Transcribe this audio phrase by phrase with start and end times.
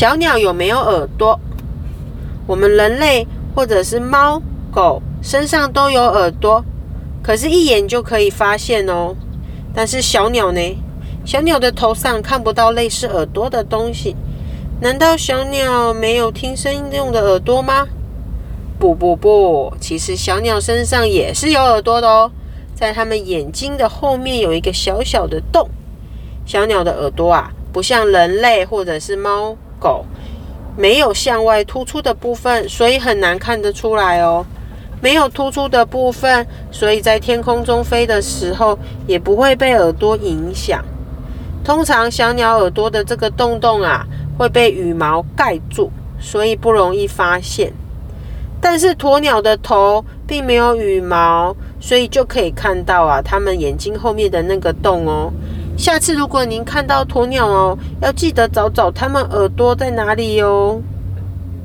[0.00, 1.38] 小鸟有没有耳朵？
[2.46, 4.40] 我们人类或者是猫
[4.72, 6.64] 狗身上都有耳朵，
[7.22, 9.14] 可是，一眼就可以发现哦。
[9.74, 10.78] 但是小鸟呢？
[11.26, 14.16] 小鸟的头上看不到类似耳朵的东西。
[14.80, 17.86] 难道小鸟没有听声音用的耳朵吗？
[18.78, 22.32] 不不不，其实小鸟身上也是有耳朵的哦，
[22.74, 25.68] 在它们眼睛的后面有一个小小的洞。
[26.46, 30.04] 小鸟的耳朵啊，不像人类或者是猫狗，
[30.76, 34.46] 没有向外突出的部分，所以很难看得出来哦。
[35.02, 40.84] 没有突出的部分，所以在天空中飞的时候也不会被耳朵影响。
[41.64, 44.06] 通常小鸟耳朵的这个洞洞啊，
[44.36, 45.90] 会被羽毛盖住，
[46.20, 47.72] 所以不容易发现。
[48.60, 55.32] 但是鸵鸟的头并没有羽毛，所以就可以看到啊，它们眼睛后面的那个洞哦。
[55.80, 60.78] 下次如果您看到鸵鸟哦，要记得找找它们耳朵在哪里哟。